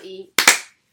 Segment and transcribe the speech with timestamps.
[0.00, 0.32] 二一。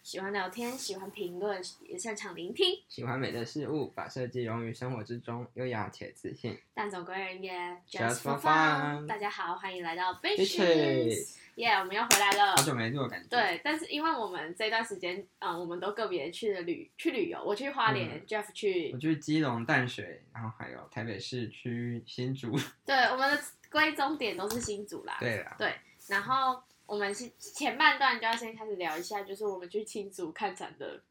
[0.03, 6.57] 喜欢聊天，喜欢评论，也擅长聆听，喜欢美的事物，把设计融于生活之中，优雅且自信。
[6.73, 11.35] 但总归而言 Just for for fun 大家好，欢迎来到 Bitches Bitches。
[11.55, 12.63] 耶，我们又回来了好。
[12.63, 22.57] 久没录的感觉。，对，但是因为我们这段时间，嗯，我们都个别去了旅去旅游，我去花莲、嗯 j e f f 去我，去基隆淡水，然后还有台北市区新竹。
[22.85, 25.17] 对，我们的归终点都是新竹啦。
[25.19, 25.73] 对啦，对，
[26.07, 31.03] 然后我们是前半段就要先开始聊一下，就是我们去新竹看展的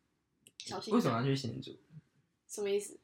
[0.59, 0.93] 小心。
[0.93, 1.23] 为什么要？
[1.23, 1.79] 去新竹？
[2.49, 2.99] 什么意思？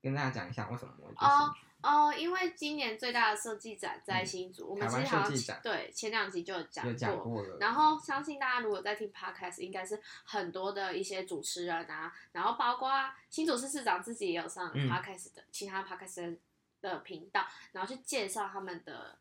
[0.00, 1.66] 跟大家讲一下为什么我会去哦新竹。
[1.82, 7.42] 哦，因为今年最大的设计展在新竹，我们其实好像对前两集就有讲有讲过。
[7.42, 7.58] 了。
[7.58, 12.90] 然后相信大家如果在听 podcast，应该是很多的一些主持人啊，然后包括
[13.30, 16.38] 新竹市市长自己也有上嗯 podcast 的、其他 podcast
[16.80, 19.18] 的频道，然后去介绍他们的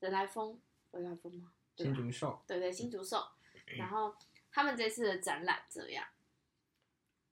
[0.00, 0.58] 人来疯，
[0.90, 1.52] 人来疯吗？
[1.76, 3.18] 新竹寿对对，新竹寿，
[3.68, 4.14] 嗯然后
[4.50, 6.04] 他们这次的展览这样，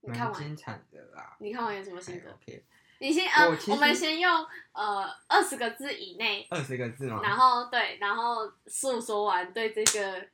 [0.01, 1.37] 你看完蛮精彩的啦。
[1.39, 2.65] 你看完有什么还心得？OK，
[2.99, 7.21] 你先呃我们先用呃二十个字以内，二十个字吗？
[7.23, 10.29] 然后对，然后诉说完对这个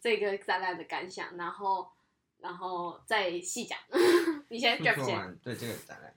[0.00, 1.90] 这个展览的感想，然后
[2.38, 3.78] 然后再细讲。
[4.48, 6.14] 你先诉 Jeff 先，完对这个展览。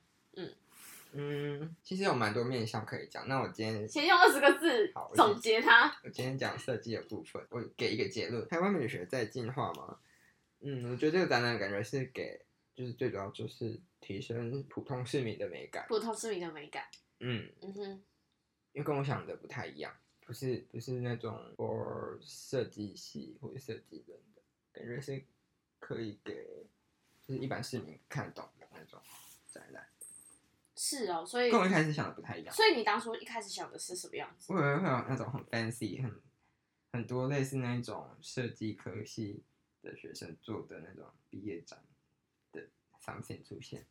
[1.13, 3.27] 嗯嗯，其实有蛮多面向可以讲。
[3.27, 5.87] 那我今天先用二十个字好总结它。
[6.03, 9.99] 我今天讲设计的部分，我给一个结论：台湾美学在进化吗？
[10.59, 15.85] 嗯，我觉得这个展览感觉是给，就是最主要就是提升普通市民的美感。
[15.87, 16.85] 普通市民的美感，
[17.19, 17.83] 嗯，嗯哼，
[18.71, 19.93] 因为跟我想的不太一样，
[20.25, 25.21] 不是不是那种 for 设计系或者设计人的，感觉是
[25.79, 26.33] 可以给
[27.27, 28.99] 就是一般市民看懂的那种
[29.51, 29.85] 展览，
[30.85, 32.53] 是哦，所以跟我一开始想的不太一样。
[32.53, 34.51] 所以你当初一开始想的是什么样子？
[34.51, 36.21] 我以为会有那种很 fancy、很
[36.91, 39.45] 很多类似那种设计科系
[39.81, 41.81] 的学生做的那种毕业展
[42.51, 42.67] 的
[43.01, 43.87] something 出现。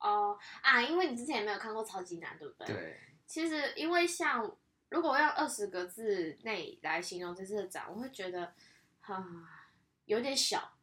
[0.00, 2.74] 哦啊，因为你之前也没有看过超级难，对不对？。
[2.74, 4.54] 对，其实因为像
[4.90, 8.52] 如果用二十个字内来形容这次的展，我会觉得
[9.00, 9.72] 啊
[10.04, 10.76] 有点小，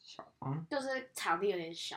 [0.00, 1.96] 小啊，就是场地有点小，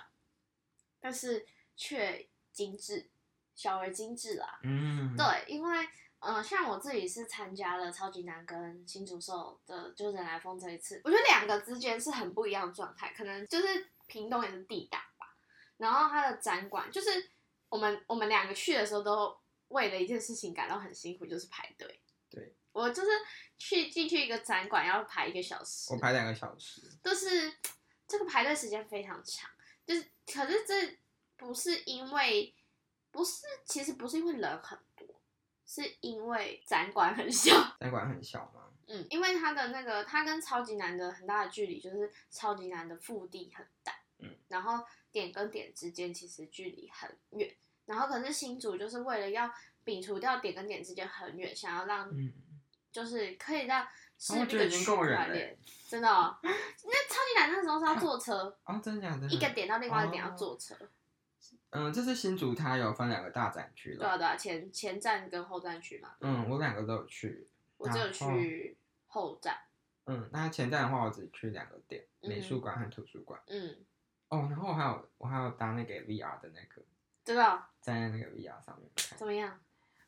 [0.99, 1.43] 但是
[1.75, 3.07] 却精致，
[3.53, 4.59] 小而精致啦。
[4.63, 5.87] 嗯，对，因为
[6.17, 15.35] 呃，像我自己是参加了超级难跟新竹寿的，就是人来疯这一次，我觉得两个之间是很不一样的状态，可能就是屏东也是地大吧，
[15.77, 17.29] 然后它的展馆就是
[17.69, 19.37] 我们我们两个去的时候都
[19.67, 22.01] 为了一件事情感到很辛苦，就是排队。
[22.31, 23.09] 对，我就是
[23.59, 27.53] 去进去一个展馆要排一个小时，我排两个小时，就是
[28.07, 29.49] 这个排队时间非常长，
[29.85, 30.97] 就是可是这
[31.37, 32.53] 不是因为
[33.11, 35.07] 不是，其实不是因为人很多，
[35.65, 37.51] 是因为展馆很小。
[37.79, 47.55] 展馆很小嘛， 嗯，因为它的那个它跟超级难的很大的距离，就是超级难的腹地很大，嗯，然后点跟点之间其实距离很远，
[47.85, 49.49] 然后可是新竹就是为了要
[49.85, 52.33] 摒除掉点跟点之间很远，想要让嗯，
[52.91, 53.87] 就是可以让
[54.17, 59.27] 势我觉得已经必的区够远了块链，真的、哦， 那超级难那时候是要坐车，哦，真的假的？
[59.27, 60.35] 一个点到另外一个点要哦。
[60.37, 60.75] 坐车，
[61.71, 63.99] 嗯，这次新竹，它有分两个大展区了。
[63.99, 67.47] 对啊对啊，前前站跟后站区嘛，嗯，我两个都有去。
[67.77, 69.55] 我只有去后站，
[70.05, 73.39] 嗯，那前站的话，我只去两个点，嗯美术馆和图书馆。
[73.47, 73.77] 嗯，
[74.29, 76.81] 哦，然后我还有我还有搭那个 VR 的那个，
[77.23, 79.27] 知道站在那个 VR 上面看怎。
[79.27, 79.59] 么样？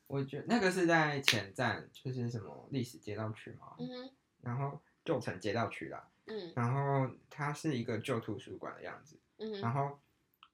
[0.07, 9.99] 我觉得那个是在前站，就是什么历史街道区嘛，嗯哼，然后旧城街道区啦，嗯然后它是一个旧图书馆的样子，嗯哼然后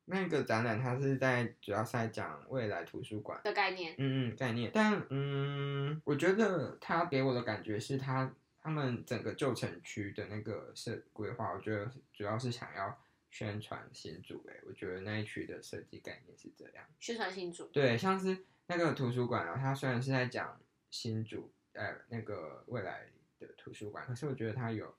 [0.06, 13.00] 那个展览它是在主要是在讲未来图书馆，的概念，嗯嗯概念，但嗯，我觉得它给我的感觉是它他们整个旧城区的那个设规划，我觉得主要是想要
[13.30, 16.86] 宣传新竹、欸，我觉得那一区的设计概念是这样。
[17.00, 23.08] 宣传新竹，对，像是那个图书馆啊，它虽然是在讲新竹呃那个未来
[23.40, 24.96] 的图书馆，可是我觉得它有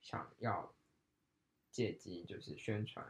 [0.00, 0.72] 想要
[1.70, 3.04] 借机就是宣传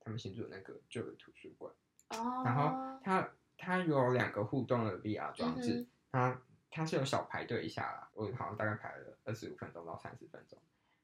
[0.00, 1.72] 他们新竹的那个旧的图书馆，
[2.10, 10.58] 哦，然后它它有两个互动的 VR 装置，它它是有小排队一下啦，我好像大概排了二十五分钟到三十分钟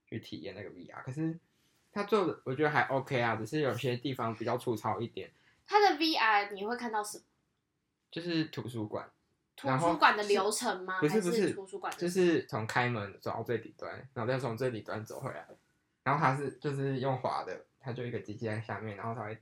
[0.06, 1.38] 去体验那个 VR，可是
[1.93, 5.31] 它做的我觉得还 OK 啊，只是有些地方比较粗糙一点，
[5.66, 7.25] 它的 VR 你会看到什么？
[8.10, 9.10] 就是图书馆。
[9.58, 10.96] 图书馆的流程吗？
[10.96, 15.49] 还不是不是图书馆，就是从开门走到最底端，然后再从最底端走回来。
[16.04, 19.41] 然后它是就是用滑的，它就一个机器在下面，然后它会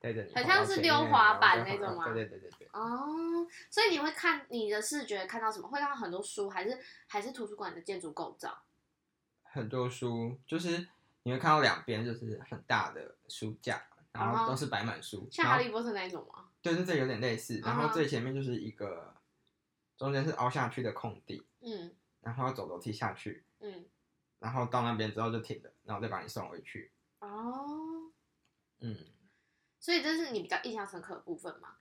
[0.00, 5.68] 带着你很像是溜滑板那种吗对对对对对，哦，所以你会看你的视觉看到什么？
[5.68, 6.76] 会看到很多书，还是
[7.06, 8.60] 还是图书馆的建筑构造？
[9.44, 10.88] 很多书，就是
[11.22, 13.80] 你会看到两边就是很大的书架，
[14.10, 16.48] 然后都是摆满书，像哈利波特那一种吗？
[16.60, 17.60] 对对对，有点类似。
[17.60, 19.14] 然后最前面就是一个
[19.96, 23.84] 中间是凹下去的空地，嗯然后要走楼梯下去，嗯，
[24.40, 26.90] 然后到那边之后就停了，然后再把你送回去。
[27.20, 28.10] 哦，
[28.80, 28.96] 嗯，
[29.78, 31.76] 所以这是你比较印象深刻的部分吗？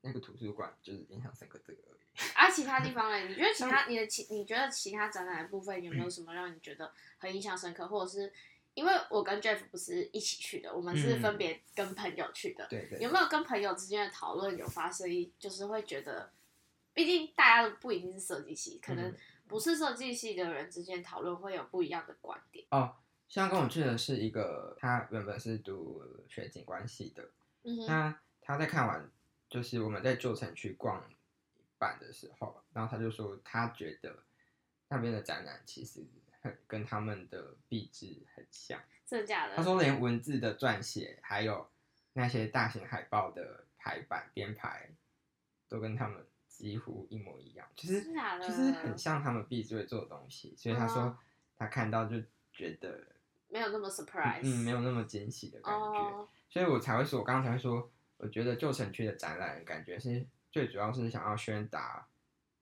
[0.00, 2.00] 那个图书馆就是印象深刻这个而已。
[2.34, 3.18] 啊，其他地方呢？
[3.28, 8.32] 你觉得其他 你的其你觉得其他展览的部分有没有什么让你觉得很印象深刻，或者是
[8.74, 16.32] 因为我跟 Jeff 不是一起去的，我们是嗯分别跟朋友去的，对对，有没有跟朋友之间的讨论有发生一，就是会觉得，
[16.94, 22.66] 毕竟大家都不一定是设计系，可能嗯不是设计系的人之间讨论会有不一样的观点。
[22.70, 22.96] 哦，
[23.30, 27.30] 像跟我去的是一个，他原本是读学景观系的，
[27.62, 29.08] 嗯，那他在看完，
[29.48, 31.08] 就是我们在旧城区逛
[31.56, 34.24] 一半的时候，然后他就说他觉得
[34.88, 36.04] 那边的展览其实
[36.42, 38.80] 很跟他们的壁纸很像。
[39.06, 39.54] 真的假的？
[39.54, 41.70] 他说连文字的撰写，还有
[42.14, 44.90] 那些大型海报的排版编排，
[45.68, 48.02] 都跟他们几乎一模一样，就是
[48.40, 50.52] 就是很像他们壁纸会做的东西。
[50.56, 51.18] 所以他说嗯
[51.56, 52.20] 他看到就
[52.52, 53.06] 觉得
[53.50, 55.98] 没有那么 surprise，嗯，没有那么惊喜的感觉。
[55.98, 62.06] 哦，所以我才会说，我刚刚才会说，我觉得旧城区的展览感觉是最主要是想要宣达、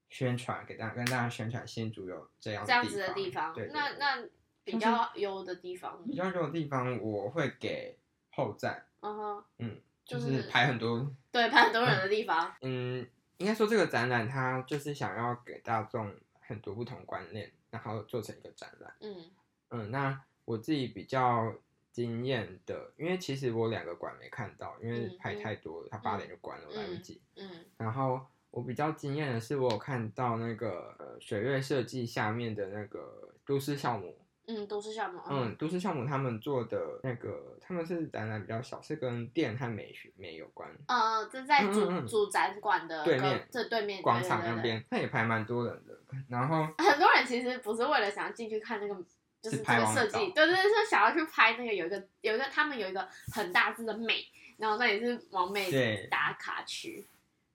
[0.09, 4.25] 宣传给大家，跟大家宣传新竹有这样这样子的地方，对那那
[4.65, 7.99] 比较优的地方，比较优的地方，我会给
[8.31, 13.07] 后站，嗯哼，嗯，就就是是排很多，对，排很多人的地方，嗯，
[13.37, 18.95] 应该说这个展览它就是想要给大众很多不同观念，然后做成一个展览。
[19.01, 19.31] 嗯。
[19.71, 20.19] 嗯，那
[20.49, 21.55] 我自己比较
[21.93, 27.21] 惊艳的，因为其实我两个馆没看到，因为排嗯嗯太多了，他八点就关了，我来不嗯及。
[27.37, 28.19] 嗯然后
[28.51, 34.17] 我比较惊艳的是，我有看到那个呃水月设计下面的那个都市项目，
[34.47, 40.67] 嗯，都市项目，嗯，都市项目他们做的那个，他们是展览比较小，是跟电和美学美有关。
[40.87, 45.95] 呃，这在主嗯嗯嗯主展馆的对面这对面广场那边，那也排蛮多人的。
[46.29, 49.05] 然后很多人其实不是为了想要进去看那个，
[49.51, 57.09] 就是这拍个设计，对对对，是想要去拍那个有一个有一个他们有一个很大字的美，然后那也是王妹对打卡区，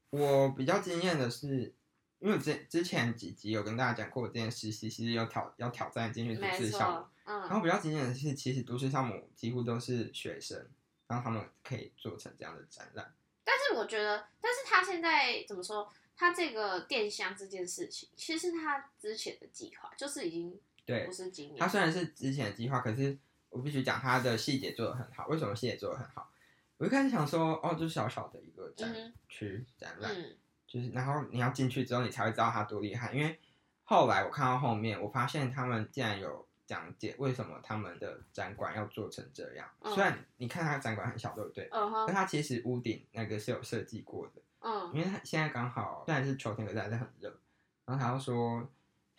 [0.09, 1.73] 我比较惊艳的是，
[2.19, 10.67] 因为我之之前几集有跟大家讲过，我之前实习其实有挑要挑战进去都没市项目，，嗯，然后比较惊艳的是，其实都市项目几乎都是学生，
[11.07, 13.13] 然后他们可以做成这样的展览。
[13.43, 15.91] 但是我觉得，但是他现在怎么说？
[16.15, 23.17] 他这个电箱这件事情，其实他之前的计划就是已经对不，是今年，它虽然是之前的计划，可是
[23.49, 25.27] 我必须讲它的细节做的很好。
[25.27, 26.29] 为什么细节做的很好？
[26.77, 30.35] 我一开始想说，哦，就小小的一个展嗯区展览，嗯
[30.67, 33.13] 就是然后你要进去之后，你才会知道它多厉害。
[33.13, 33.39] 因为
[33.83, 39.69] 后来我看到后面，我发现他们竟然有讲解为什么他们的展馆要做成这样。
[39.81, 41.69] 嗯虽然你看它展馆很小，对不对？
[42.07, 44.41] 但它其实屋顶那个是有设计过的。
[44.61, 47.29] 嗯因为它现在刚好虽然是秋天，可是还是很热。
[47.85, 48.67] 然后他又说，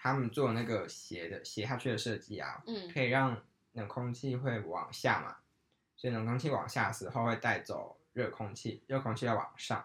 [0.05, 3.43] 他们做那个斜的斜下去的设计啊，嗯可以让
[3.73, 5.37] 冷空气会往下嘛，
[5.97, 9.83] 所以冷空气往下的时候会带走热空气，热空气要往上，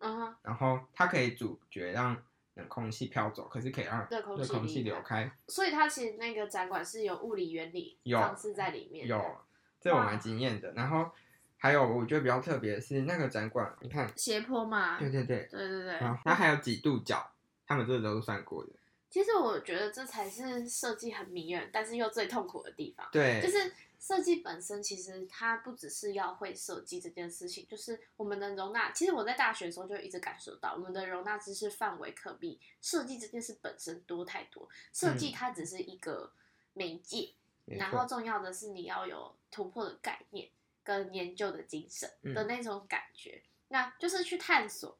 [0.00, 2.14] 嗯哼，然后它可以阻绝让
[2.56, 5.32] 冷空气飘走，可是可以让热空气空气流开。
[5.48, 9.40] 所以它其实那个展馆是有物理原理有方式在里面的，有，
[9.80, 10.72] 这我蛮惊艳的。
[10.72, 11.10] 然后
[11.56, 17.32] 还有我觉得比较特别的是那个展馆，你看，斜坡嘛，对对对，对对对然后它还有几度角，
[17.66, 18.70] 他们这都是算过的。
[19.14, 23.08] 其实我觉得这才是设计很迷人，但是又最痛苦的地方。
[23.12, 28.90] 对，就是设计本身，其实它不只是要会设计这件事情，就是我们的容纳。
[28.90, 34.68] 其实我在大学的时候就一直感受到，我们的容纳知识范围可比设计这件事本身多太多。
[34.92, 36.32] 设计它只是一个
[36.72, 37.34] 媒介，
[37.66, 40.48] 然后重要的是你要有突破的概念
[40.82, 44.98] 跟研究的精神嗯的那种感觉，那就是去探索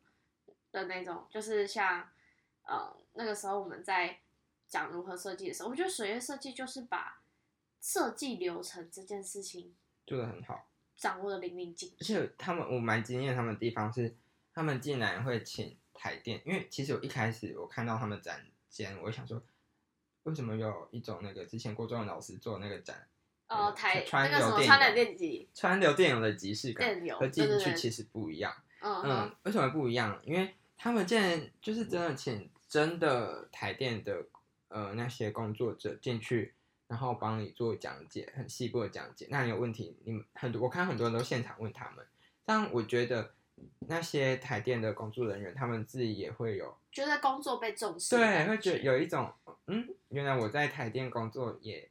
[0.71, 2.09] 的那种，就是像
[2.65, 4.19] 呃那个时候我们在
[4.67, 7.21] 讲如何设计的时候，我觉得水月设计就是把
[7.81, 9.75] 设计流程这件事情
[10.07, 10.69] 做的很好。
[10.97, 12.15] 掌握的淋漓尽致而致。
[12.15, 14.17] 且他们我蛮惊艳他们的地方是，
[14.53, 18.41] 他们竟然会请台电，因为其实我一开始我看到他们展
[18.71, 19.43] 间，我就想说，
[20.23, 23.09] 为什么有一种那个之前郭中文老师做那个展，
[23.49, 28.55] 呃，嗯台川那个什流电么川流流电机，川流电流的即视感电流和进对对对去其实不一样。
[28.81, 30.21] 嗯嗯，，为什么不一样？
[30.25, 34.27] 因为他们竟然就是真的请真的台电的
[34.67, 36.55] 呃那些工作者进去，
[36.89, 39.29] 然后帮你做讲解，很细部的讲解。
[39.31, 42.05] 那你有问题，你们很多我看很多人都现场问他们，
[42.45, 43.33] 但我觉得
[43.87, 49.33] 那些台电的工作人员，他们自己也会有觉得工作被重视对，会觉得有一种
[49.69, 51.89] 嗯，原来我在台电工作也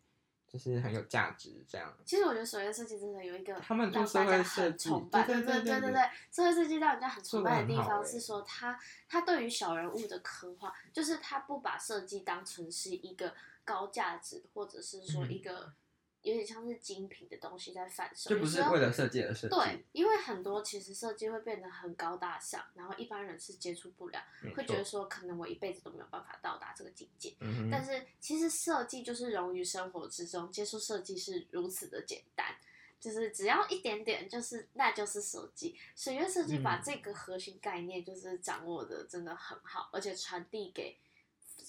[0.54, 1.92] 就是很有价值这样。
[2.06, 8.80] 其实我觉得首页设计真的有一个他们做让社会大家很设计崇拜，对对对对对对对，社会设计让人家很崇拜的地方是说他
[9.10, 13.34] 他对于小人物的刻画，就是他不把设计当成是一个
[13.66, 15.74] 高价值，或者是说嗯一个
[16.24, 19.56] 有点像是精品的东西在贩售，就不是为了设计而设计。
[19.56, 24.20] 对，因为很多其实设计会变得很高大上，然后一般人是接触不了，
[24.56, 27.36] 会觉得说可能我一辈子都没有办法到达这个境界。
[27.42, 32.56] 嗯，但是其实设计就是融于生活之中，接触设计是如此的简单，
[33.00, 35.78] 就是只要一点点，就是那就是设计。
[35.96, 40.98] 水月设计把嗯这个核心概念就是掌握的真的很好，而且传递给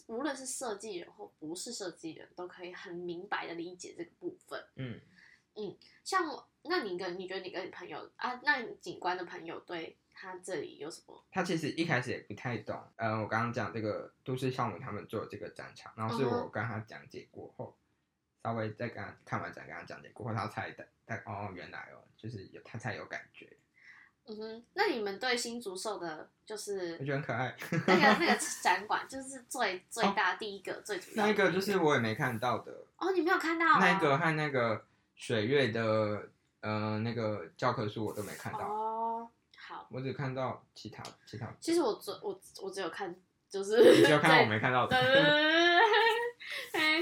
[0.06, 4.64] 无论是设计人或不是设计人都可以很明白的理解这个部分。
[4.76, 5.00] 嗯
[5.56, 11.24] 嗯，像我，那你跟你觉得你跟你朋友啊，那你景观的朋友对他这里有什么？
[11.30, 12.76] 他其实一开始也不太懂。
[12.96, 17.78] 呃，我刚刚讲这个都市少女他们做这个展场，然后是我跟他讲解过后，
[18.42, 23.53] 稍微再跟他看完展跟他讲解过后，他才大大哦原来哦，就是有他才有感觉，
[24.26, 27.54] 嗯哼，那你们对新竹兽的，就是我觉得很可爱。
[27.86, 39.28] 那个 那个展馆，就是最最大第一个、最主要的那一个就是我也没看到的，哦，你没有看到、哦、那个和那个水月的呃那个教科书我都没看到，哦，
[39.58, 43.14] 好，我只看到其他其他，其实我只我我只有看，
[43.50, 45.14] 就是你只有看到我没看到对对的。
[45.14, 45.93] 对对对，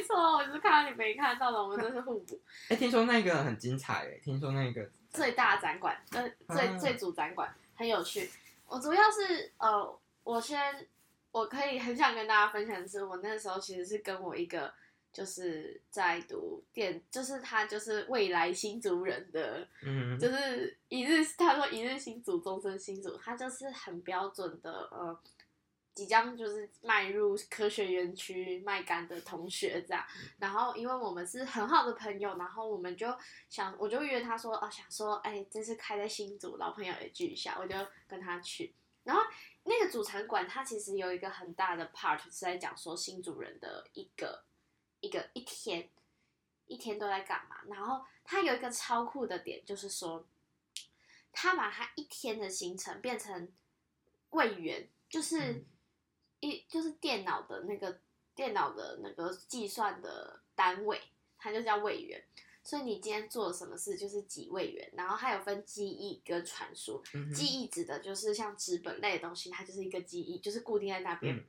[0.02, 2.40] 没错，我就是看到你没看到的，我们真是互补。
[2.68, 8.28] 哎、听说那个很精彩哎，听说那个最大展馆，呃，最啊最主展馆很有趣。
[8.66, 10.88] 我主要是呃，我先
[11.30, 14.74] 我可以很想跟大家分享的是，我那时候其实是跟我一个
[15.12, 25.16] 就是在读电，就是他就是未来新族人的，嗯就是一日他说一日新族终身新族，他就是很标准的呃。
[25.94, 30.02] 即将就是迈入科学园区麦干的同学这样，
[30.38, 33.14] 然后因为我们是很好的朋友，然后我们就
[33.50, 37.76] 想，我就约他说，哦，想说，哎，这次开在新竹，老朋友也聚一下，我就
[38.08, 38.74] 跟他去。
[39.04, 39.22] 然后
[39.64, 44.44] 那个主场馆，它其实有一个很大的 part 是在讲说新主人的一个
[45.00, 45.90] 一个一天
[46.68, 47.56] 一天都在干嘛。
[47.68, 50.26] 然后它有一个超酷的点，就是说，
[51.32, 53.52] 他把他一天的行程变成
[54.30, 55.52] 柜员，就是。
[55.52, 55.66] 嗯
[56.42, 57.98] 一就是电脑的那个
[58.34, 61.00] 电脑的那个计算的单位，
[61.38, 62.22] 它就叫位元。
[62.64, 67.02] 所以你今天做了什么事就是几位元，然后它有分记忆跟传输。
[67.34, 71.44] 记忆指的就是像纸本类的东西，它就是一个记忆，就是固定在那边，嗯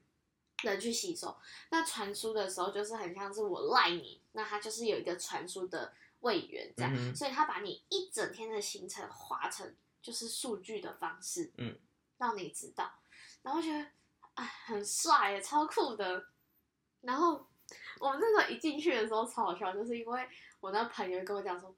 [0.63, 1.35] 人去吸收。
[1.69, 11.77] 那传输的时候就是很像是我赖你，那它就是有一个传输的位元这样，嗯所以它把你一整天的行程划成就是数据的方式，嗯，
[12.17, 12.91] 让你知道，
[13.41, 13.85] 然后觉得。
[14.35, 16.25] 哎，很帅耶，超酷的。
[17.01, 17.45] 然后
[17.99, 20.27] 我们那时候一进去的时候超好笑，就是因为
[20.59, 21.75] 我那朋友跟我讲说，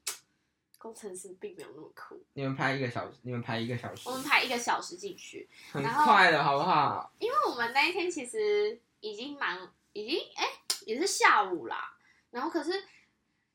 [0.77, 2.23] 工程师并没有那么酷。
[2.33, 7.11] 你们拍一个小时，你们拍一个小时我，们拍一个小时进去，很然后快了，好不好？
[7.19, 9.59] 因为我们那一天其实已经蛮，
[9.93, 10.45] 已经哎、
[10.85, 11.97] 也是下午啦。
[12.29, 12.83] 然后可是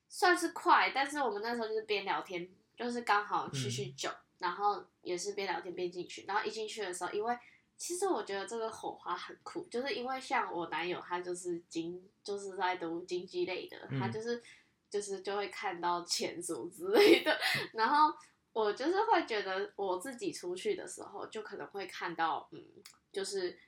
[0.08, 6.24] 算是快，但是我们那时候就是边聊天，就是刚好去叙旧，然后也是边聊天边进去。
[6.26, 7.38] 然后一进去的时候，因为
[7.80, 14.42] 其实我觉得这个火花很酷，就是因为像我男友他就是经就是在读经济类的，嗯他就是
[14.90, 17.34] 就是就会看到钱什么之类的，
[17.72, 18.14] 然后
[18.52, 22.62] 我就是会觉得我自己出去的时候，就可能会看到嗯，
[23.10, 23.58] 就是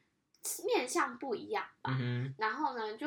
[0.67, 1.97] 面相不一样吧。
[1.99, 3.07] 嗯然后呢，就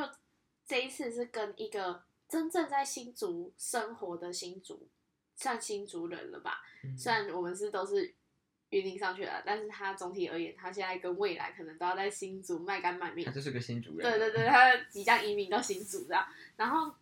[0.65, 4.89] 这一次是跟一个真正在新竹生活的新竹，
[5.35, 6.63] 算新竹人了吧？
[6.81, 8.15] 哼，虽然我们是都是
[8.71, 13.31] 云林上去了，但是他总体而言，他现在跟未来可能都要在新竹卖干卖面他。
[13.31, 16.25] 就是个新竹人，对对对，， 他即将移民到新竹这样，
[16.57, 16.93] 然后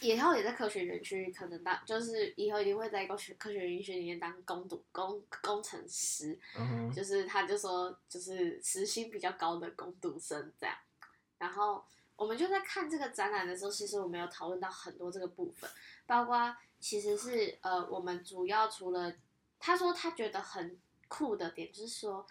[0.00, 10.74] 以后也在科学园区，可能当就是以后一定会在科学科学园区里面当工读工工程师，嗯哼，就是他就说就是时薪比较高的工读生这样，
[11.36, 11.84] 然后
[12.16, 15.68] 我们就在看这个展览的时候，其实我们有讨论到很多这个部分，
[16.06, 19.12] 包括其实是呃我们主要除了
[19.58, 22.26] 他说他觉得很酷的点，就是说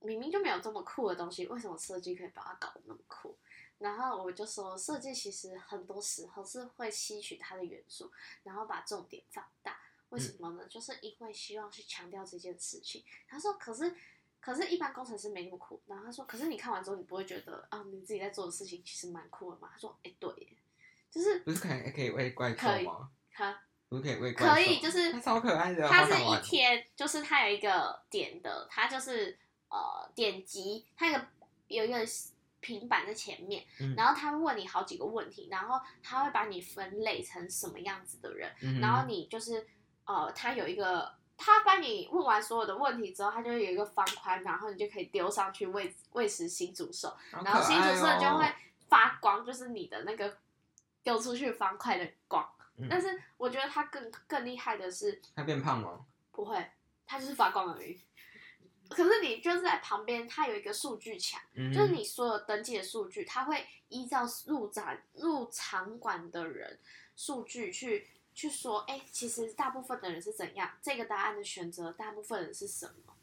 [0.00, 3.36] 明明就没有这么酷的东西，为什么设计可以把它搞得那么酷？
[3.78, 8.10] 然后我就说，设计其实很多时候是会吸取它的元素，
[8.42, 9.78] 然后把重点放大。
[10.10, 10.64] 为什么呢？
[10.68, 13.04] 就是因为希望去强调这件事情。
[13.28, 13.94] 他说，可是，
[14.40, 15.82] 可是，一般工程师没那么酷。
[15.86, 19.68] 然后他说，可是你看完之后，你不会觉得啊，你自己在做的事情其实蛮酷的嘛？
[19.72, 20.56] 他说，哎，对耶，
[21.10, 23.10] 就是不是可以可以喂怪可以兽吗？
[23.32, 24.32] 他可以？
[24.32, 29.38] 可以就是它超可爱的，它是一天，就是它有一个点的，它就是
[29.68, 31.26] 呃点击，它有一个
[31.68, 31.98] 有一个
[32.60, 39.66] 平板在前面，嗯然后它会问你好几个问题，然后它会把你分类成什么样子的人，嗯然后你就是
[40.04, 41.14] 呃，它有一个。
[41.38, 48.52] 他帮你问完所有的问题之后，他就会有一个方块，然后你就可以丢上去喂喂食新主兽，好然后新主兽就会哦
[48.88, 50.34] 发光，就是你的那个
[51.02, 52.42] 丢出去方块的光。
[52.78, 56.06] 嗯但是我觉得他更更厉害的是，他变胖吗？
[56.32, 56.70] 不会，
[57.06, 58.00] 他就是发光而已。
[58.88, 66.78] 可是你就是在旁边，它有一个数据墙，嗯，就是你所有登记的数据，它会依照入展入场馆的人
[67.16, 73.16] 数据去去说，哎、其实大部分的人是怎样，这个答案的选择，大部分人是什么，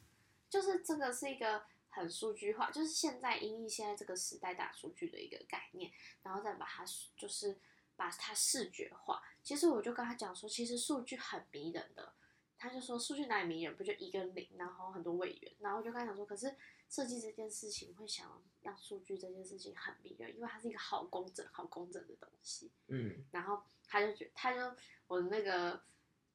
[0.49, 5.89] 就是这个是一个很数据化，就是现在因应现在这个时代大数据的一个概念，
[6.23, 6.83] 然后再把它
[7.15, 7.57] 就是
[7.95, 9.21] 把它视觉化。
[9.41, 12.13] 其实我就跟他讲说，其实数据很迷人的。
[12.55, 16.55] 他就说数据哪里迷人，不就一跟零，然后很多位元，然后我就跟他讲说，可是
[16.87, 22.71] 设计这件事情会想让数据这件事情很迷人，因为它是一个好工整、好工整的东西。
[22.87, 24.59] 嗯然后他就觉他就
[25.07, 25.83] 我的那个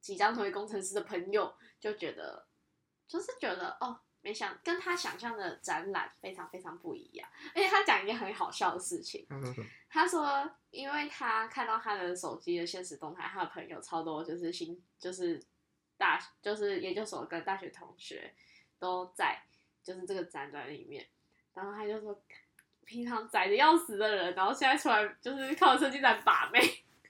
[0.03, 2.47] 即将成为工程师的朋友就觉得，
[3.07, 7.27] 就是觉得哦，没想跟他想象的展览非常非常不一样。
[7.55, 9.27] 而且他讲一件很好笑的事情，
[9.89, 15.43] 他说因为他看到他的手机的现实动态，他的朋友超多，就是新就是
[15.97, 18.35] 大就是研究所跟大学同学
[18.79, 19.43] 都在
[19.83, 21.09] 就是这个展览里面，
[21.55, 22.23] 然后他就说，
[22.85, 26.61] 平常宅的要死的人，然后现在出来就是靠设计展把妹。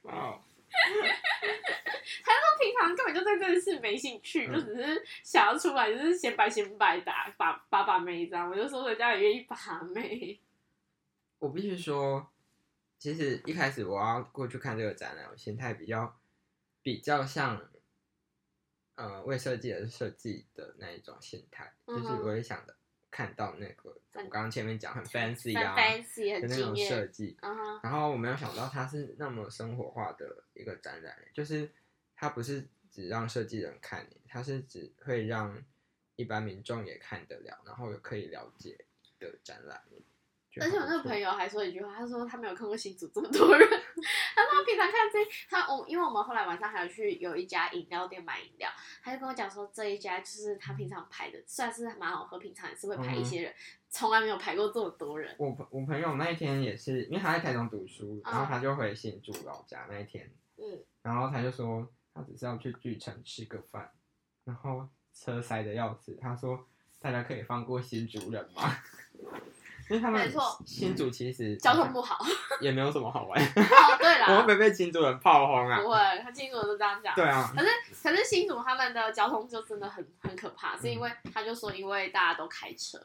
[0.02, 0.40] 哦，
[2.24, 4.54] 他说平常根本就对这件事没兴趣，嗯。
[4.54, 8.50] 就只是想要出来就是显摆显摆打把把把妹这样。
[8.50, 9.56] 我就说人家也愿意把
[9.94, 10.40] 妹，
[11.38, 12.30] 我必须说，
[12.98, 16.18] 其实一开始我要过去看这个展览，我心态比较
[16.82, 17.70] 比较像，
[18.96, 22.76] 呃，为设计而设计的那一种心态，就是我也想的
[23.10, 25.74] 看到那个我很刚刚前面讲很很 fancy 啊
[26.40, 27.36] 的那种设计，
[27.82, 31.70] 然后我没有想到它是那么生活化的一个展览，就是
[32.14, 35.62] 它不是只让设计人看，它是只会让
[36.16, 38.84] 一般民众也看得了，然后也可以了解
[39.18, 39.80] 的展览。
[40.60, 43.68] 而且我那个朋友还说一句话，他说他没有看过新组这么多人，
[44.34, 48.68] 他说他平常看这他我因为我们后来晚上还有去有一家饮料店买饮料，
[49.02, 53.54] 他就跟我讲说这一家就是他平常排的，算是蛮好喝，平常也是会排一些人，
[53.88, 55.34] 从来没有排过这么多人。
[55.38, 63.92] 我朋我朋友那一天也是，因为他在台中读书，嗯然后他就回新竹老家那一天，嗯，然后他就说他只是要去巨城吃个饭，
[64.44, 66.66] 然后车塞的要死，他说
[66.98, 68.74] 大家可以放过新竹人吗？
[69.90, 72.18] 因为他们没错新竹其实交通不好。
[72.60, 75.88] 也没有什么好玩，哦，对我会啦不，会被新竹人炮轰啊不？
[75.88, 77.14] 会，他新竹人都这样讲。
[77.14, 77.68] 对啊，可是
[78.02, 83.00] 可是新竹他们的交通就真的很很可怕，是因为嗯他就说因为大家都开车，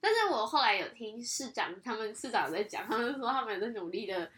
[0.00, 4.30] 但是我后来有听市长他们市长在讲，他们说他们有在努力的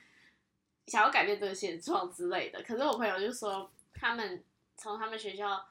[0.87, 2.63] 想要改变这个现状之类的。
[2.63, 4.45] 可是我朋友就说他们
[4.77, 5.67] 从他们学校，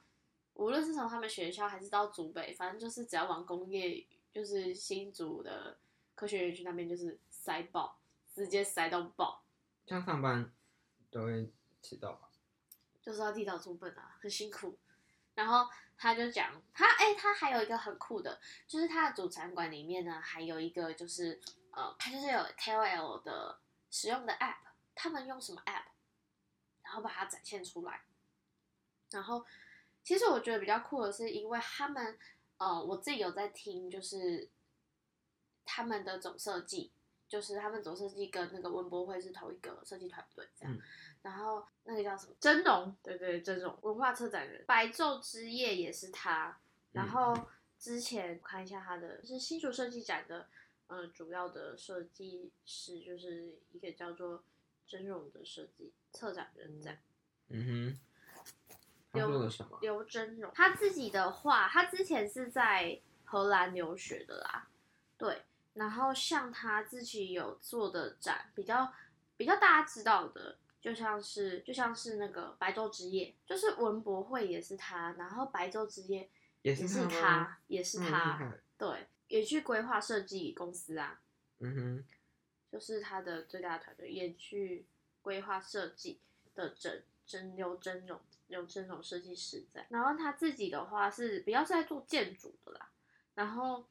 [0.55, 5.77] 无论是从他们学校还是到竹北，反正就是只要往工业，就是新竹的
[6.19, 7.97] 科学园区那边就是塞爆，
[8.35, 9.41] 直接塞到爆。
[9.85, 10.51] 这样上班
[11.09, 11.49] 都会
[11.81, 12.29] 迟到吧？
[13.01, 14.77] 就是要提早出门啊，很辛苦。
[15.33, 15.65] 然后
[15.97, 21.39] 他就讲，他哎、他还有一个很酷的，就是他的主展馆里面呢，还有一个就是
[21.71, 23.57] 呃，他就是有 KOL 的
[23.89, 24.57] 使用的 App，
[24.93, 25.85] 他们用什么 App，
[26.83, 28.01] 然后把它展现出来。
[29.09, 29.45] 然后
[30.03, 32.19] 其实我觉得比较酷的是，因为他们
[32.57, 34.49] 呃，我自己有在听，就是
[35.69, 36.91] 他们的总设计，
[37.27, 40.73] 就是他们总设计跟那个文博会是同一个设计团队这样。
[40.73, 40.81] 嗯
[41.21, 46.57] 然后那个叫什么真容，对对真容文化策展人，白昼之夜也是他。
[46.93, 47.37] 然后
[47.77, 50.47] 之前看一下他的是新竹设计展的，
[50.87, 54.45] 呃，主要的设计师就是一个叫做
[54.87, 56.97] 真容的设计策展人这样。
[57.49, 57.99] 嗯哼，
[59.11, 59.77] 他有说了什么？
[59.81, 64.69] 刘真荣，他自己的话，他之前是在荷兰留学的啦，
[65.17, 65.43] 对。
[65.79, 68.93] 然后像他自己有做的展，比较
[69.37, 76.29] 比较大家知道的，就像是就像是那个白昼之夜，就是文博会也是他，然后白昼之夜
[76.63, 81.21] 也也是是他，也是他，害对，也去规划设计公司啊，
[81.59, 82.05] 嗯哼，
[82.69, 84.85] 就是他的最大的团队，也去
[85.21, 86.19] 规划设计
[86.55, 89.85] 的整真刘真荣刘真容设计师在。
[89.87, 92.89] 然后他自己的话是比较是在做建筑的啦，
[93.35, 93.85] 然后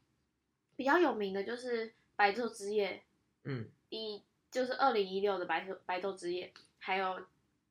[0.79, 3.03] 比较有名的就是白昼之夜，
[3.43, 7.21] 嗯一就是二零一六的白昼白昼之夜，还有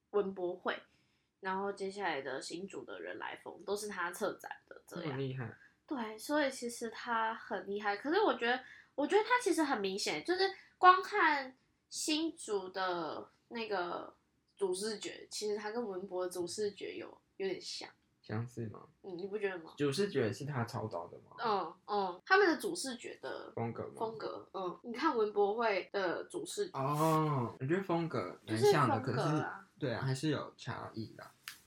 [0.10, 0.78] 文博会，
[1.40, 5.18] 然后接下来的新主的人来疯都是他策展的这样。
[5.18, 7.96] 厉害，对，所以其实他很厉害。
[7.96, 8.62] 可是我觉得，
[8.96, 10.44] 我觉得他其实很明显，就是
[10.78, 11.56] 光看
[11.90, 14.14] 新竹的那个
[14.58, 17.90] 主视觉，其实他跟文博的主视觉有有点像，
[18.28, 18.82] 相似吗？
[19.04, 19.72] 嗯，你不觉得吗？
[19.78, 21.38] 主视觉是他操刀的吗？
[21.40, 23.94] 嗯嗯，他们的主视觉的风格吗？
[23.96, 31.24] 风格，嗯，你看文博会的主视觉，哦，我觉得风格就是蛮像的，可是啊对啊，还是有差异的。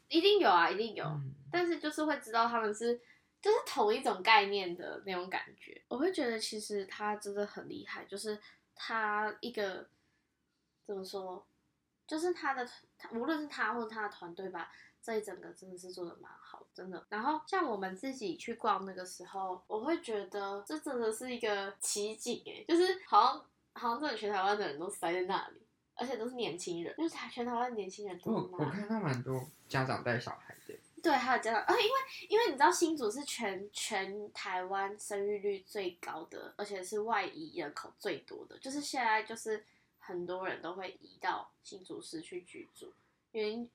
[0.09, 3.01] 一定有啊，一定有，嗯但是就是会知道他们是
[3.40, 5.81] 就是同一种概念的那种感觉。
[5.88, 8.38] 我会觉得其实他真的很厉害，就是
[8.75, 9.88] 他一个
[10.85, 11.46] 怎么说，
[12.07, 12.68] 就是他的
[12.99, 14.70] 他无论是他或者他的团队吧，
[15.02, 17.06] 这一整个真的是做的蛮好，真的。
[17.08, 25.60] 然后像我们自己去逛那个时候，我会觉得这真的是一个奇景哎，就是好像好像真的全台湾的人都塞在那里。
[25.96, 28.64] 而且都是年轻人，就是台全台湾的年轻人都我在那里。
[28.64, 31.90] 我看到蛮多家长带小孩的，对，还有家长啊，因为
[32.30, 39.62] 因为你知道新竹是全全台湾生育率最高的，而且是外移人口最多的，就是现在就是
[39.98, 42.94] 很多人都会移到新竹市去居住。
[43.33, 43.71] 原因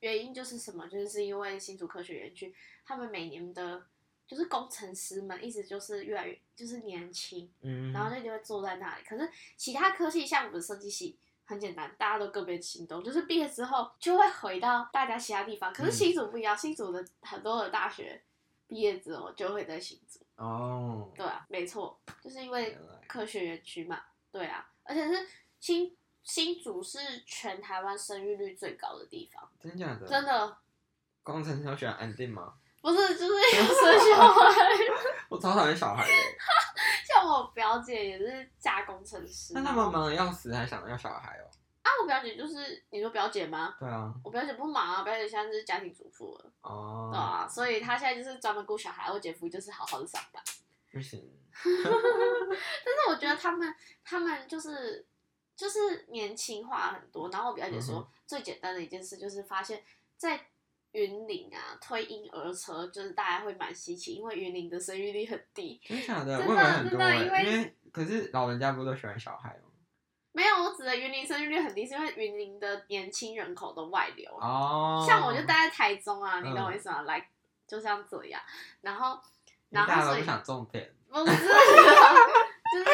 [0.00, 0.86] 原因就是什么？
[0.88, 3.86] 就是因为新竹科学园区，他们每年的，
[4.26, 9.04] 就是工程师们一直就是越来越就是年轻，嗯，然后就就会坐在那里。
[9.04, 15.72] 可是其他科系像我们设计系很简单，大家都个别行动，就是毕业之后就会回到大家其他地方。
[15.72, 18.22] 可是嗯新竹不一样，新竹的很多的大学
[18.66, 20.20] 毕业之后就会在新竹。
[20.36, 24.02] 哦，对啊，没错，就是因为科学园区嘛。
[24.30, 25.26] 对啊，而且是
[25.58, 30.06] 新新竹是全台湾生育率最高的地方，真假的？
[30.06, 30.56] 真的
[31.22, 32.54] 工程师都喜欢安定吗？
[32.80, 34.50] 不是就是 有生小孩。
[35.28, 36.12] 我超讨厌小孩的，
[37.04, 41.44] 像我表姐也是嫁工程师，那他们忙的要死，还想要小孩哦。
[41.82, 43.74] 啊，我表姐就是你说表姐吗？
[43.80, 50.42] 对啊，我表姐不忙啊，表姐现在是家庭主妇了，哦，对啊，所以她现在就是专门顾小孩，我姐夫就是好好的上班。
[50.92, 51.30] 不行，
[51.62, 55.04] 但是我觉得他们他们就是
[55.58, 59.82] 就是年轻化很多，然后我表姐说、最简单的一件事就是发现，
[60.16, 60.40] 在
[60.92, 65.80] 云林啊推婴儿车，就是大家会蛮稀奇，因为云林的生育率很低。
[65.84, 66.38] 真假的？
[66.38, 69.64] 真的因为可是老人家不都喜欢小孩吗？
[70.30, 74.30] 没有，我指的云林生育率很低，是因为云林的年轻人口都外流。
[74.36, 77.02] 哦，像我就待在台中啊，你懂我嗯意思吗？
[77.02, 77.28] 来、
[77.66, 78.40] 就像这样，
[78.82, 79.18] 然后
[79.70, 81.24] 然后所以大家都不想种田，不是，
[82.72, 82.84] 就是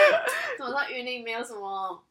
[0.56, 2.02] 怎么说，云林没有什么，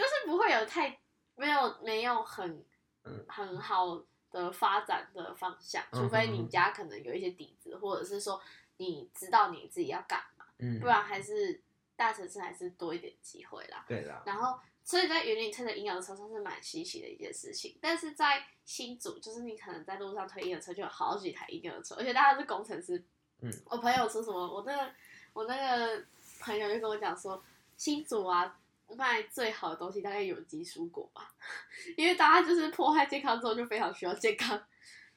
[0.00, 0.98] 就是不会有太
[1.36, 2.64] 没有没有很
[3.04, 3.24] 嗯。
[3.28, 8.40] 很好的发展的方向，嗯除非你家可能有一些底子，或者是说
[8.76, 11.60] 你知道你自己要干嘛，嗯，不然还是
[11.96, 13.84] 大城市还是多一点机会啦。
[13.88, 23.02] 对啦，然后，所以在云林推着婴儿车算是蛮稀奇的一件事情，但是在新竹，就是你可能在路上推婴儿车就有好几台婴儿车，而且大家是工程师。
[23.42, 24.92] 嗯，我朋友说什么，我那个
[25.32, 26.04] 我那个
[26.40, 27.42] 朋友就跟我讲说，
[27.76, 28.59] 新竹啊
[28.96, 31.34] 卖最好的东西大概有机蔬果吧，
[31.96, 34.60] 因为大家就是破坏健康之后就非常需要健康，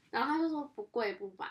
[0.10, 1.48] 然后他就说不贵不买，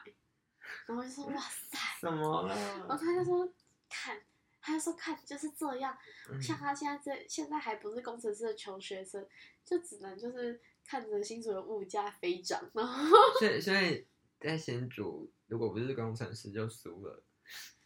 [0.86, 2.56] 然后我就说哇塞， 什么了？
[2.88, 3.48] 然后他就说
[3.88, 4.20] 看，
[4.60, 5.96] 他就说看就是这样。
[6.30, 9.26] 嗯像他现在这现在还不是工程师的穷学生，
[9.64, 14.06] 就只能就是看着新竹的物价飞涨，然后所以所以
[14.40, 17.22] 在新竹，如果不是工程师就输了，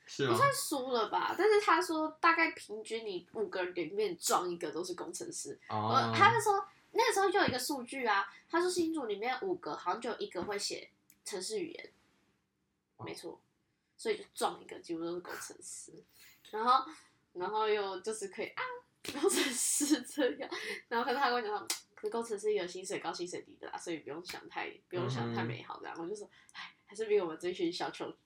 [0.07, 1.35] 是算输了吧。
[1.37, 5.59] 但是他说大概平均你五个人里面撞一个都是工程师。
[5.69, 10.91] 哦呃，，他就说那个时候就有一个数据啊，他说新组里面五个好像就有一个会写
[11.25, 11.93] 程式语言，
[13.05, 13.41] 没错，
[13.97, 15.93] 所以就撞一个几乎都是工程师，
[16.51, 16.91] 然后
[17.35, 18.63] 然后又就是可以啊，
[19.13, 20.49] 工程师这样，
[20.89, 28.17] 然后可是他跟我讲说，可是工程师有薪水高薪水低的啦，所以不用想太不用想太美好这样，我就说，哎，还是比我们这群小穷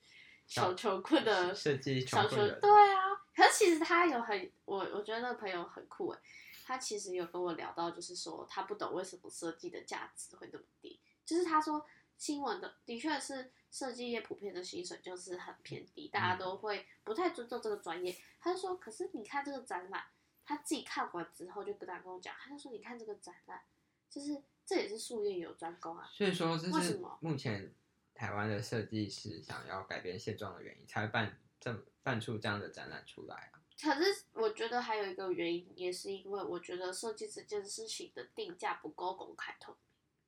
[0.50, 6.18] 小小穷困的设计小球对啊，可是其实他有很我我觉得那个朋友很酷诶，
[6.66, 11.86] 他其实有跟我聊到，就是说他不懂为什么设计的价值会那么低，就是他说
[12.18, 18.16] 新闻的的确是设计业普遍的薪水就是很偏低，大家都会不太尊重这个专业。
[18.40, 20.02] 他就说，可是你看这个展览，
[20.44, 23.62] 他自己看完之后就跟他跟我讲，他就说你看这个展览，
[24.10, 27.72] 就是这也是术业有专攻啊，所以说这是为什么目前
[28.20, 33.62] 台湾的设计师想要改变现状的原因，才会办这么办出这样的展览出来啊。
[33.80, 39.80] 可是我觉得还有一个原因，也是因为我觉得设计这件事情的定价不够公开透明。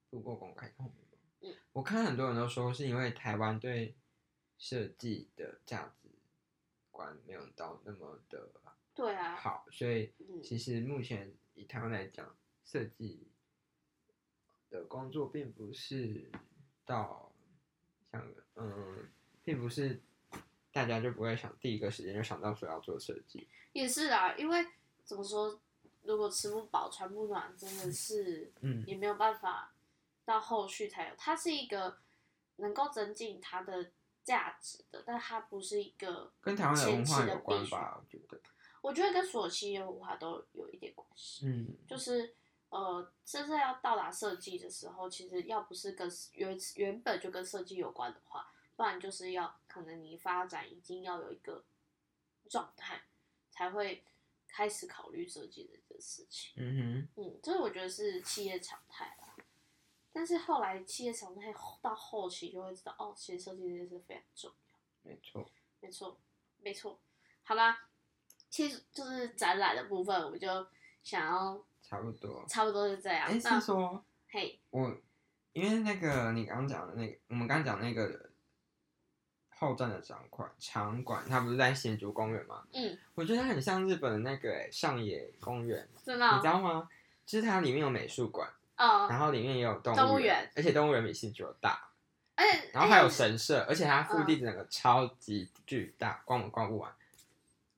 [0.08, 0.94] 不够公开透明。
[1.42, 3.94] 嗯，我看很多人都说是因为台湾对
[4.56, 6.08] 设计的价值
[6.90, 8.48] 观没有到那么的
[8.94, 13.28] 对啊，好，所以嗯其实目前以台湾来讲，设计
[14.70, 16.32] 的工作并不是
[16.86, 17.31] 到
[18.12, 18.22] 像
[18.56, 19.08] 嗯，
[19.42, 20.00] 并不是
[20.70, 23.48] 大家就不会想第一个时间就想到说要做设计。
[23.72, 24.66] 也是啊，因为
[25.04, 25.58] 怎么说，
[26.02, 29.74] 如果吃不饱、穿不暖，真的是嗯也没有办法
[30.24, 31.14] 到后续才有。
[31.16, 31.98] 它是一个
[32.56, 33.90] 能够增进它的
[34.22, 37.98] 价值的，但它不是一个跟台湾的文化有关吧？
[37.98, 38.40] 我觉得，
[38.82, 41.46] 我觉得跟所有企业文化都有一点关系。
[41.46, 42.34] 嗯就是
[42.72, 51.62] 呃，真正要到达设计的时候，其实要不是跟原原本就跟设计有关的话，不然就是要可能你发展已经要有一个
[52.48, 53.02] 状态，
[53.50, 54.02] 才会
[54.48, 56.54] 开始考虑设计的这个事情。
[56.56, 59.36] 嗯哼嗯，这我觉得是企业常态啦。
[60.10, 64.78] 但是后来企业常态到后期就会知道，哦，其实设计这件事非常重要。
[65.02, 65.50] 没错。
[65.80, 66.18] 没错，
[66.62, 66.98] 没错。
[67.42, 67.86] 好啦，
[68.48, 70.66] 其实就是展览的部分，我们就
[71.02, 72.42] 想要差不多。
[72.48, 73.26] 差不多是这样。
[73.26, 74.96] 哎，那是说嘿，我，
[75.52, 78.30] 因为那个你刚刚讲的那个，我们刚刚讲那个
[79.50, 82.64] 后站的场馆，场馆它不是在新竹公园吗？
[82.72, 86.88] 嗯，我觉得它很像日本的那个诶上野公园，真的哦，你知道吗？
[87.26, 91.90] 就是它里面有美术馆，嗯，然后里面也有动物园而且动物园比新竹有大，
[92.34, 96.90] 而且然后还有神社，而且它腹地嗯整个超级巨大，逛我逛不完。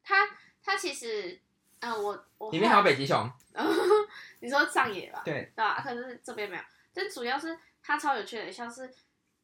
[0.04, 0.28] 它
[0.62, 1.40] 它其实，
[1.84, 3.30] 嗯，我我里面还有北极熊，
[4.40, 5.20] 你说上野吧？
[5.24, 6.62] 对，对啊，可是这边没有。
[6.94, 8.90] 但主要是它超有趣的，像是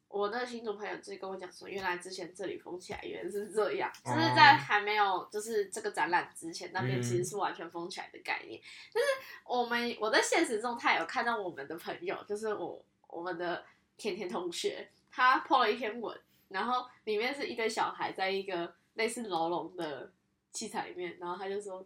[0.07, 8.59] 我那个新竹朋友就跟我讲说，原来之前这里封起来原来是这样，哦就是在还没有就是这个展览之前，那边嗯其实是完全封起来的概念。
[8.91, 9.09] 但是
[9.45, 13.63] 我们我在现实中，他有看到我们的朋友，就是我我们的
[13.97, 16.17] 甜甜同学，他 po 了一篇文，
[16.49, 20.11] 然后里面是一堆小孩在一个类似牢笼的
[20.51, 21.85] 器材里面，然后他就说，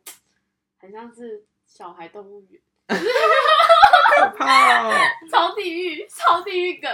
[0.86, 2.62] 很像是小孩动物园。
[2.88, 4.94] 可怕哦！
[5.32, 6.90] 超地狱，超地狱梗，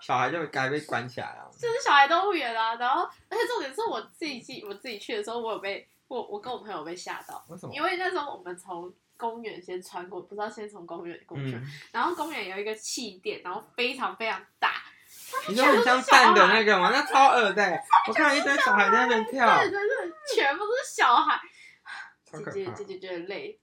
[0.00, 1.48] 小孩就该被关起来了。
[1.56, 2.74] 就是小孩动物园啊。
[2.74, 7.72] 然后，而且重点是我自己去，我自己去的时候，我有被我我跟我朋友被吓到，为什么？
[7.72, 14.82] 因为那时候我们从公园先穿过，不知道先从公园过去，嗯，然后公园有一个气垫，然后非常非常大，
[15.48, 16.90] 你说很像蛋的那个吗？
[16.92, 21.40] 那超恶的欸，我看到一堆小孩在那边跳，对对对，全部都是小孩。
[22.42, 22.50] 姐。
[22.50, 23.58] 姐姐姐觉得累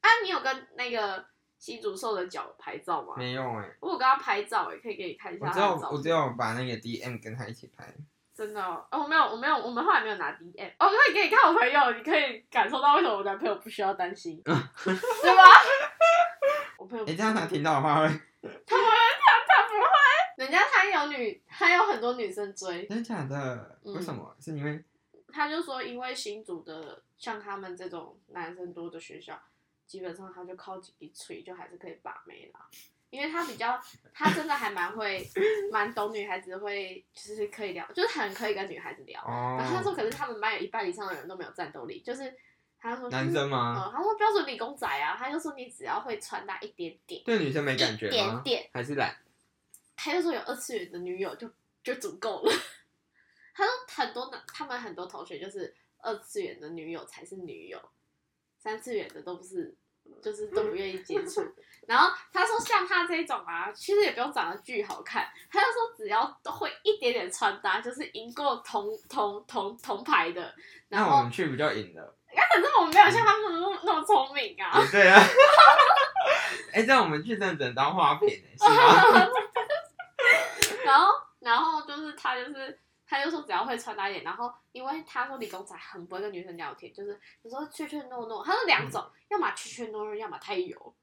[0.00, 0.08] 啊！
[0.22, 1.24] 你有跟那个
[1.58, 3.14] 新竹兽的脚拍照吗？
[3.16, 5.90] 没有哎，我有跟他拍照，也可以给你看一下我只有。
[5.90, 7.92] 我只有把那个 DM 跟他一起拍。
[8.34, 10.70] 真的哦，哦我没有，我没有，我们后来没有拿 DM。
[10.78, 15.42] 哦，可以给你看我朋友，你可以感受到为什么我男朋友不需要担心， 对吧？
[16.78, 19.88] 我朋友不哎，这样他听到的话会他不会，他他不会，
[20.36, 23.78] 人家他有女，他有很多女生追，真的假的？
[23.84, 24.36] 嗯为什么？
[24.38, 24.84] 是因为
[25.32, 29.38] 他就说因为新竹的像他们这种男生多的学校，
[29.86, 32.68] 基本上他就靠几滴吹就还是可以把妹啦。
[33.10, 33.80] 因为他比较，
[34.12, 35.26] 他真的还蛮会，
[35.72, 39.18] 蛮懂女孩子会，就是可以聊，就是很可以跟女孩子聊。
[39.26, 42.36] 然后他说，哦，可是他们班有一半以上的人都没有战斗力，就是
[42.78, 43.82] 他说男生吗？
[43.82, 48.42] 嗯，他说标准理工仔啊，他就说你只要会穿搭一点点，对女生没感觉一点？
[48.42, 49.16] 点，还是懒？
[49.96, 51.50] 他就说有二次元的女友就
[51.82, 52.52] 就足够了。
[53.54, 57.80] 他说很多男，他们很多同学就是二次元的女友才是女友，
[58.58, 59.76] 三次元的都不是，
[60.22, 61.42] 就是都不愿意接触。
[61.86, 70.54] 然后他说像他这种啊，其实也不用长得巨好看，他就说只要都会一点点穿搭，就是赢过同同同同牌的。
[70.88, 72.14] 然后那我们去比较赢了？
[72.50, 74.80] 可是我们没有像他们那么那么聪明啊。
[74.80, 75.20] 也对啊。
[76.72, 79.28] 哎，这样我们去真的只能当花瓶哎，是吗？
[80.84, 90.94] 然后，然后就是他就是他就说只要会穿搭一点，然后因为他说理工仔很不会跟女生聊天，就是有时候怯怯懦懦，他说两种，要么怯怯懦懦，要么太油。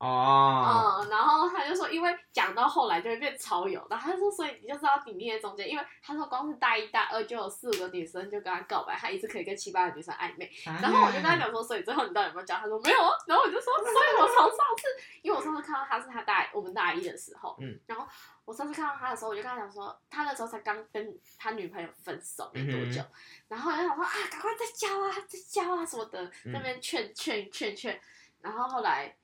[0.00, 10.50] 哦，嗯，然后他就说，因为讲到后来就会变超有，然后他说，所以你就知道顶立在中间，因为他说光是大一大二就有四五个女生就跟他告白，他一次可以跟七八个女生暧昧。
[10.64, 12.56] 然后我就跟他讲说，所以最后你到底有没有交？
[12.56, 13.10] 他说没有啊。
[13.26, 14.88] 然后我就说，所以我从上次，
[15.20, 18.06] 因为我上次看到他是他大我们大一的时候，嗯，然后
[18.46, 23.12] 我上次看到他的时候，我就跟他讲说，他那时候才刚跟他女朋友分手没多久，嗯
[23.48, 28.00] 然后我就想说啊，赶快再交啊，再交啊什么的，嗯那边劝劝劝劝，
[28.40, 29.14] 然后后来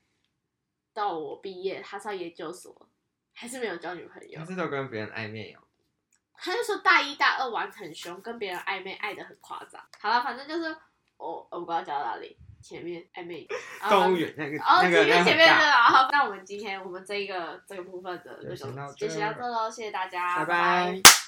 [0.96, 2.74] 到我毕业，他上研究所，
[3.34, 5.60] 还是没有交女朋友他，是都跟别人暧昧哦。
[6.34, 9.80] 他就说大一大二玩很凶，跟别人暧昧爱的很夸张。
[10.00, 10.74] 好了，反正就是
[11.18, 13.46] 我我不知道讲到哪里，前面暧昧
[13.80, 15.80] 啊动物园那个哦，那个那个前面前面的很大。
[15.82, 15.82] 啊。
[15.90, 21.25] 好，那我们今天我们这一个这个部分的就内容先到这就先到这喽，谢谢大家，拜拜拜。